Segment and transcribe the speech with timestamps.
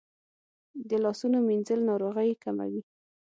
[0.89, 2.81] د لاسونو مینځل ناروغۍ کموي.